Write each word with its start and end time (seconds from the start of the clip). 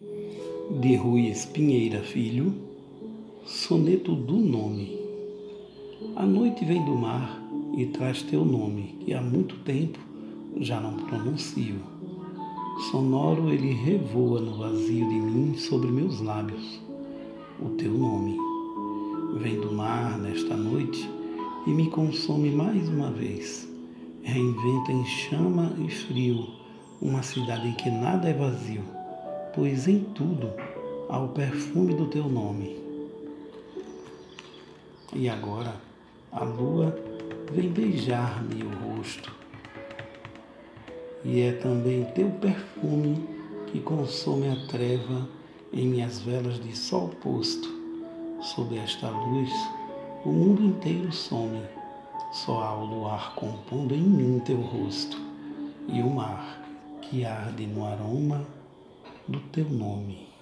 De 0.00 0.94
Rui 0.94 1.26
Espinheira 1.26 2.00
Filho, 2.02 2.54
soneto 3.44 4.14
do 4.14 4.36
nome. 4.36 4.96
A 6.14 6.24
noite 6.24 6.64
vem 6.64 6.84
do 6.84 6.94
mar 6.94 7.42
e 7.76 7.86
traz 7.86 8.22
teu 8.22 8.44
nome, 8.44 8.96
que 9.00 9.12
há 9.12 9.20
muito 9.20 9.56
tempo 9.64 9.98
já 10.60 10.80
não 10.80 10.94
pronuncio. 10.94 11.80
Sonoro 12.92 13.52
ele 13.52 13.72
revoa 13.72 14.40
no 14.40 14.56
vazio 14.56 15.08
de 15.08 15.14
mim 15.14 15.56
sobre 15.56 15.90
meus 15.90 16.20
lábios, 16.20 16.80
o 17.60 17.70
teu 17.70 17.92
nome. 17.92 18.36
Vem 19.40 19.60
do 19.60 19.72
mar 19.72 20.16
nesta 20.16 20.56
noite 20.56 21.10
e 21.66 21.70
me 21.70 21.90
consome 21.90 22.50
mais 22.50 22.88
uma 22.88 23.10
vez. 23.10 23.68
Reinventa 24.22 24.92
em 24.92 25.04
chama 25.04 25.74
e 25.84 25.90
frio 25.90 26.46
uma 27.02 27.24
cidade 27.24 27.66
em 27.66 27.72
que 27.72 27.90
nada 27.90 28.28
é 28.28 28.32
vazio 28.32 28.97
pois 29.58 29.88
em 29.88 30.04
tudo 30.14 30.52
há 31.08 31.18
o 31.18 31.30
perfume 31.30 31.92
do 31.92 32.06
teu 32.06 32.28
nome. 32.28 32.78
E 35.12 35.28
agora 35.28 35.74
a 36.30 36.44
lua 36.44 36.96
vem 37.50 37.68
beijar-me 37.68 38.62
o 38.62 38.70
rosto, 38.94 39.34
e 41.24 41.40
é 41.40 41.54
também 41.54 42.04
teu 42.14 42.30
perfume 42.30 43.28
que 43.66 43.80
consome 43.80 44.48
a 44.48 44.66
treva 44.68 45.28
em 45.72 45.88
minhas 45.88 46.20
velas 46.20 46.60
de 46.60 46.76
sol 46.76 47.08
posto. 47.20 47.68
Sob 48.40 48.78
esta 48.78 49.10
luz, 49.10 49.50
o 50.24 50.28
mundo 50.28 50.62
inteiro 50.62 51.10
some, 51.10 51.62
só 52.30 52.62
há 52.62 52.74
o 52.76 52.84
luar 52.84 53.34
compondo 53.34 53.92
em 53.92 54.02
mim 54.02 54.38
teu 54.38 54.60
rosto, 54.60 55.20
e 55.88 56.00
o 56.00 56.08
mar 56.08 56.62
que 57.02 57.24
arde 57.24 57.66
no 57.66 57.84
aroma 57.84 58.46
do 59.28 59.40
teu 59.52 59.68
nome. 59.68 60.37